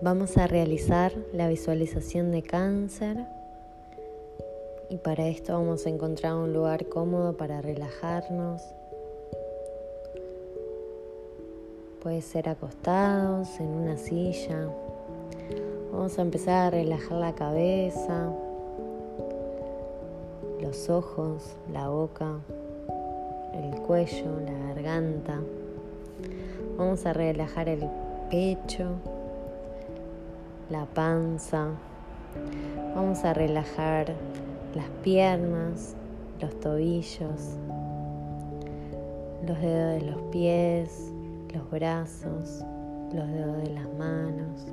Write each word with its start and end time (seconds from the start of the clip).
Vamos 0.00 0.36
a 0.36 0.46
realizar 0.46 1.12
la 1.32 1.48
visualización 1.48 2.30
de 2.30 2.42
cáncer 2.42 3.16
y 4.88 4.96
para 4.98 5.26
esto 5.26 5.54
vamos 5.54 5.86
a 5.86 5.88
encontrar 5.88 6.34
un 6.34 6.52
lugar 6.52 6.86
cómodo 6.86 7.36
para 7.36 7.60
relajarnos. 7.60 8.62
Puede 12.00 12.22
ser 12.22 12.48
acostados 12.48 13.58
en 13.58 13.66
una 13.66 13.96
silla. 13.96 14.68
Vamos 15.90 16.16
a 16.16 16.22
empezar 16.22 16.68
a 16.68 16.70
relajar 16.70 17.18
la 17.18 17.34
cabeza, 17.34 18.32
los 20.60 20.88
ojos, 20.90 21.56
la 21.72 21.88
boca, 21.88 22.38
el 23.52 23.80
cuello, 23.80 24.38
la 24.46 24.74
garganta. 24.74 25.40
Vamos 26.76 27.04
a 27.04 27.12
relajar 27.12 27.68
el 27.68 27.82
pecho, 28.30 29.00
la 30.70 30.84
panza. 30.84 31.68
Vamos 32.94 33.24
a 33.24 33.32
relajar 33.32 34.12
las 34.74 34.88
piernas, 35.02 35.94
los 36.40 36.60
tobillos, 36.60 37.56
los 39.46 39.58
dedos 39.60 40.00
de 40.00 40.10
los 40.10 40.22
pies, 40.30 41.10
los 41.54 41.70
brazos, 41.70 42.64
los 43.12 43.28
dedos 43.28 43.56
de 43.62 43.70
las 43.70 43.88
manos. 43.98 44.66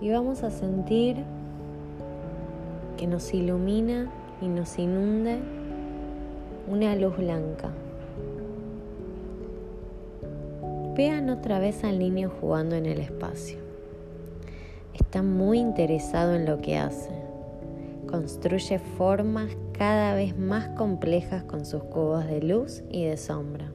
Y 0.00 0.10
vamos 0.10 0.44
a 0.44 0.50
sentir 0.50 1.16
que 2.96 3.06
nos 3.06 3.34
ilumina 3.34 4.10
y 4.40 4.46
nos 4.46 4.78
inunde 4.78 5.38
una 6.68 6.94
luz 6.94 7.16
blanca. 7.16 7.70
Vean 10.96 11.28
otra 11.30 11.58
vez 11.58 11.82
al 11.82 11.98
niño 11.98 12.30
jugando 12.40 12.76
en 12.76 12.86
el 12.86 13.00
espacio 13.00 13.59
está 15.00 15.22
muy 15.22 15.58
interesado 15.58 16.34
en 16.34 16.46
lo 16.46 16.60
que 16.60 16.76
hace. 16.76 17.10
Construye 18.08 18.78
formas 18.78 19.56
cada 19.76 20.14
vez 20.14 20.36
más 20.36 20.68
complejas 20.70 21.42
con 21.44 21.64
sus 21.64 21.82
cubos 21.84 22.26
de 22.26 22.40
luz 22.40 22.82
y 22.90 23.04
de 23.04 23.16
sombra. 23.16 23.72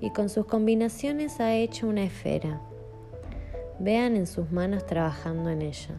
Y 0.00 0.10
con 0.10 0.28
sus 0.28 0.46
combinaciones 0.46 1.40
ha 1.40 1.54
hecho 1.54 1.86
una 1.86 2.04
esfera. 2.04 2.60
Vean 3.78 4.16
en 4.16 4.26
sus 4.26 4.50
manos 4.50 4.84
trabajando 4.86 5.50
en 5.50 5.62
ella. 5.62 5.94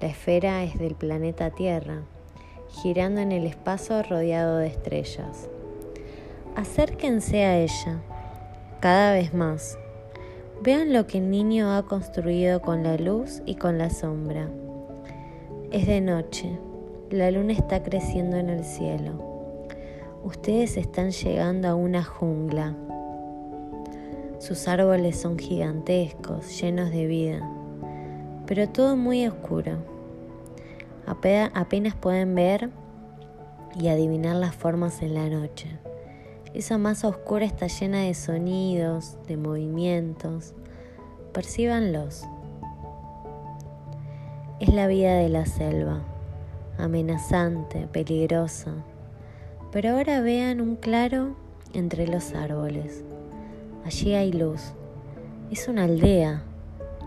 La 0.00 0.08
esfera 0.08 0.64
es 0.64 0.78
del 0.78 0.94
planeta 0.94 1.50
Tierra, 1.50 2.02
girando 2.82 3.20
en 3.20 3.32
el 3.32 3.46
espacio 3.46 4.02
rodeado 4.02 4.58
de 4.58 4.68
estrellas. 4.68 5.48
Acérquense 6.56 7.44
a 7.44 7.58
ella, 7.58 8.00
cada 8.80 9.12
vez 9.12 9.34
más 9.34 9.78
Vean 10.60 10.92
lo 10.92 11.06
que 11.06 11.18
el 11.18 11.30
niño 11.30 11.72
ha 11.72 11.84
construido 11.84 12.60
con 12.60 12.82
la 12.82 12.96
luz 12.96 13.42
y 13.46 13.54
con 13.54 13.78
la 13.78 13.90
sombra. 13.90 14.48
Es 15.70 15.86
de 15.86 16.00
noche, 16.00 16.58
la 17.10 17.30
luna 17.30 17.52
está 17.52 17.84
creciendo 17.84 18.36
en 18.36 18.50
el 18.50 18.64
cielo. 18.64 19.28
Ustedes 20.24 20.76
están 20.76 21.12
llegando 21.12 21.68
a 21.68 21.76
una 21.76 22.02
jungla. 22.02 22.74
Sus 24.40 24.66
árboles 24.66 25.16
son 25.16 25.38
gigantescos, 25.38 26.60
llenos 26.60 26.90
de 26.90 27.06
vida, 27.06 27.48
pero 28.46 28.68
todo 28.68 28.96
muy 28.96 29.26
oscuro. 29.26 29.78
Apenas 31.06 31.94
pueden 31.94 32.34
ver 32.34 32.70
y 33.78 33.88
adivinar 33.88 34.34
las 34.34 34.56
formas 34.56 35.02
en 35.02 35.14
la 35.14 35.28
noche. 35.28 35.78
Esa 36.54 36.78
masa 36.78 37.08
oscura 37.08 37.44
está 37.44 37.66
llena 37.66 38.00
de 38.00 38.14
sonidos, 38.14 39.18
de 39.26 39.36
movimientos. 39.36 40.54
Percíbanlos. 41.32 42.24
Es 44.58 44.72
la 44.72 44.86
vida 44.86 45.14
de 45.16 45.28
la 45.28 45.44
selva, 45.44 46.00
amenazante, 46.78 47.86
peligrosa. 47.86 48.72
Pero 49.72 49.90
ahora 49.90 50.20
vean 50.20 50.62
un 50.62 50.76
claro 50.76 51.36
entre 51.74 52.06
los 52.06 52.34
árboles. 52.34 53.04
Allí 53.84 54.14
hay 54.14 54.32
luz. 54.32 54.72
Es 55.50 55.68
una 55.68 55.84
aldea. 55.84 56.42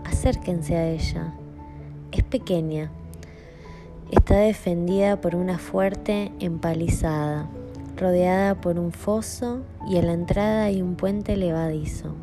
Acérquense 0.04 0.76
a 0.76 0.88
ella. 0.88 1.34
Es 2.12 2.22
pequeña. 2.22 2.92
Está 4.12 4.36
defendida 4.36 5.20
por 5.20 5.34
una 5.34 5.58
fuerte 5.58 6.30
empalizada 6.38 7.50
rodeada 8.02 8.60
por 8.60 8.78
un 8.78 8.90
foso 8.90 9.60
y 9.88 9.96
en 9.96 10.06
la 10.06 10.12
entrada 10.12 10.64
hay 10.64 10.82
un 10.82 10.96
puente 10.96 11.36
levadizo. 11.36 12.14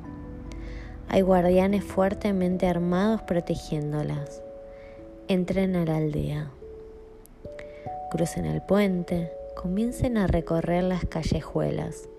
Hay 1.08 1.22
guardianes 1.22 1.84
fuertemente 1.84 2.68
armados 2.68 3.22
protegiéndolas. 3.22 4.44
Entren 5.30 5.78
a 5.78 5.86
la 5.86 5.98
aldea. 5.98 6.52
Crucen 8.12 8.46
el 8.46 8.62
puente, 8.62 9.32
comiencen 9.56 10.18
a 10.18 10.28
recorrer 10.28 10.84
las 10.84 11.06
callejuelas. 11.06 12.10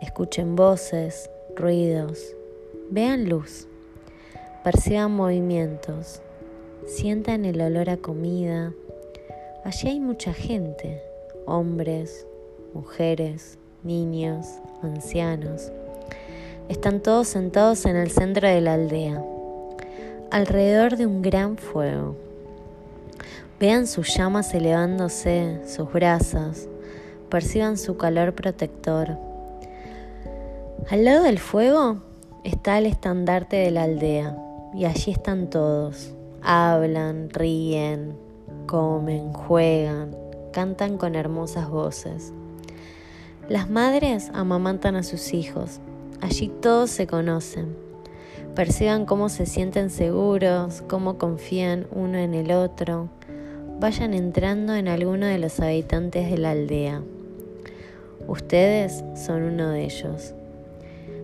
Escuchen 0.00 0.54
voces, 0.54 1.30
ruidos, 1.56 2.36
vean 2.90 3.28
luz, 3.28 3.66
perciban 4.62 5.12
movimientos, 5.12 6.20
sientan 6.86 7.44
el 7.46 7.60
olor 7.60 7.88
a 7.88 7.96
comida. 7.96 8.72
Allí 9.64 9.88
hay 9.88 10.00
mucha 10.00 10.34
gente, 10.34 11.02
hombres, 11.46 12.26
mujeres, 12.74 13.58
niños, 13.82 14.46
ancianos. 14.82 15.70
Están 16.68 17.00
todos 17.00 17.28
sentados 17.28 17.86
en 17.86 17.96
el 17.96 18.10
centro 18.10 18.48
de 18.48 18.60
la 18.60 18.74
aldea, 18.74 19.22
alrededor 20.30 20.96
de 20.96 21.06
un 21.06 21.22
gran 21.22 21.56
fuego. 21.56 22.16
Vean 23.60 23.86
sus 23.86 24.16
llamas 24.16 24.52
elevándose, 24.54 25.60
sus 25.66 25.92
brasas, 25.92 26.68
perciban 27.28 27.78
su 27.78 27.96
calor 27.96 28.34
protector. 28.34 29.16
Al 30.90 31.04
lado 31.04 31.24
del 31.24 31.38
fuego 31.38 31.98
está 32.42 32.78
el 32.78 32.86
estandarte 32.86 33.56
de 33.56 33.70
la 33.70 33.84
aldea 33.84 34.36
y 34.74 34.86
allí 34.86 35.12
están 35.12 35.48
todos. 35.48 36.14
Hablan, 36.42 37.30
ríen, 37.30 38.16
comen, 38.66 39.32
juegan, 39.32 40.16
cantan 40.52 40.98
con 40.98 41.14
hermosas 41.14 41.70
voces. 41.70 42.32
Las 43.48 43.68
madres 43.68 44.30
amamantan 44.32 44.96
a 44.96 45.02
sus 45.02 45.34
hijos. 45.34 45.80
Allí 46.22 46.48
todos 46.48 46.88
se 46.88 47.06
conocen. 47.06 47.76
Perciban 48.54 49.04
cómo 49.04 49.28
se 49.28 49.44
sienten 49.44 49.90
seguros, 49.90 50.82
cómo 50.88 51.18
confían 51.18 51.86
uno 51.90 52.16
en 52.16 52.32
el 52.32 52.52
otro. 52.52 53.10
Vayan 53.80 54.14
entrando 54.14 54.74
en 54.74 54.88
alguno 54.88 55.26
de 55.26 55.36
los 55.36 55.60
habitantes 55.60 56.30
de 56.30 56.38
la 56.38 56.52
aldea. 56.52 57.02
Ustedes 58.26 59.04
son 59.14 59.42
uno 59.42 59.68
de 59.68 59.84
ellos. 59.84 60.32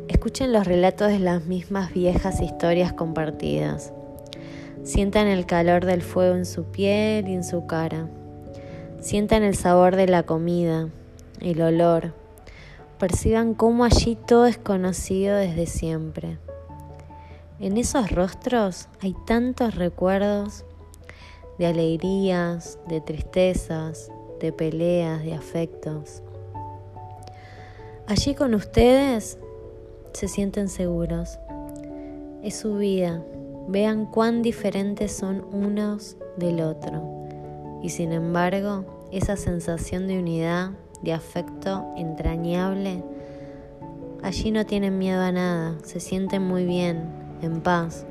Escuchen 0.09 0.53
los 0.53 0.67
relatos 0.67 1.09
de 1.09 1.21
las 1.21 1.47
mismas 1.47 1.95
viejas 1.95 2.43
historias 2.43 2.93
compartidas. 2.93 3.95
Sientan 4.83 5.27
el 5.27 5.47
calor 5.47 5.87
del 5.87 6.03
fuego 6.03 6.35
en 6.35 6.45
su 6.45 6.65
piel 6.65 7.29
y 7.29 7.33
en 7.33 7.45
su 7.45 7.67
cara. 7.67 8.09
Sientan 9.01 9.43
el 9.43 9.55
sabor 9.55 9.97
de 9.97 10.07
la 10.07 10.25
comida, 10.25 10.91
el 11.41 11.63
olor. 11.63 12.15
Perciban 12.99 13.55
cómo 13.55 13.85
allí 13.85 14.17
todo 14.17 14.47
es 14.47 14.59
conocido 14.59 15.37
desde 15.37 15.67
siempre. 15.67 16.39
En 17.59 17.77
esos 17.77 18.11
rostros 18.11 18.89
hay 19.01 19.15
tantos 19.27 19.75
recuerdos 19.75 20.65
de 21.59 21.67
alegrías, 21.67 22.79
de 22.89 23.01
tristezas, 23.01 24.11
de 24.41 24.53
peleas, 24.53 25.23
de 25.23 25.35
afectos. 25.35 26.23
Allí 28.07 28.35
con 28.35 28.55
ustedes 28.55 29.39
se 30.13 30.29
sienten 30.29 30.69
seguros. 30.69 31.39
Es 32.43 32.57
su 32.57 32.77
vida. 32.77 33.23
Vean 33.69 34.07
cuán 34.07 34.43
diferentes 34.43 35.13
son 35.13 35.45
unos 35.53 36.17
del 36.37 36.61
otro 36.61 37.21
y 37.83 37.91
sin 37.91 38.13
embargo 38.13 38.85
esa 39.11 39.37
sensación 39.37 40.07
de 40.07 40.19
unidad, 40.19 40.71
de 41.03 41.13
afecto 41.13 41.93
entrañable, 41.97 43.03
allí 44.23 44.51
no 44.51 44.67
tienen 44.67 44.99
miedo 44.99 45.23
a 45.23 45.33
nada, 45.33 45.77
se 45.85 46.01
sienten 46.01 46.43
muy 46.43 46.65
bien, 46.65 47.09
en 47.43 47.61
paz, 47.61 48.05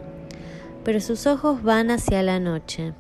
pero 0.83 0.99
sus 0.99 1.27
ojos 1.27 1.61
van 1.63 1.91
hacia 1.91 2.23
la 2.23 2.39
noche, 2.39 2.93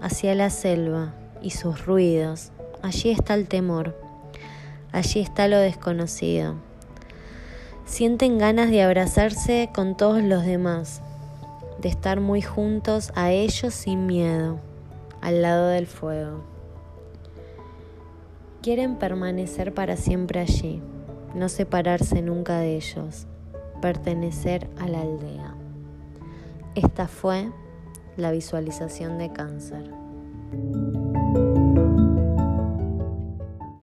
hacia 0.00 0.34
la 0.34 0.50
selva 0.50 1.14
y 1.42 1.50
sus 1.50 1.86
ruidos, 1.86 2.52
allí 2.82 3.10
está 3.10 3.34
el 3.34 3.48
temor, 3.48 3.96
allí 4.92 5.20
está 5.20 5.48
lo 5.48 5.58
desconocido. 5.58 6.54
Sienten 7.84 8.38
ganas 8.38 8.70
de 8.70 8.82
abrazarse 8.82 9.70
con 9.74 9.96
todos 9.96 10.22
los 10.22 10.44
demás, 10.44 11.00
de 11.80 11.88
estar 11.88 12.20
muy 12.20 12.42
juntos 12.42 13.12
a 13.14 13.30
ellos 13.30 13.72
sin 13.72 14.06
miedo 14.06 14.60
al 15.20 15.42
lado 15.42 15.68
del 15.68 15.86
fuego. 15.86 16.57
Quieren 18.60 18.96
permanecer 18.96 19.72
para 19.72 19.96
siempre 19.96 20.40
allí, 20.40 20.82
no 21.34 21.48
separarse 21.48 22.22
nunca 22.22 22.58
de 22.58 22.76
ellos. 22.76 23.26
pertenecer 23.80 24.68
a 24.80 24.88
la 24.88 25.00
aldea. 25.00 25.54
Esta 26.74 27.06
fue 27.06 27.48
la 28.16 28.32
visualización 28.32 29.18
de 29.18 29.32
cáncer. 29.32 29.88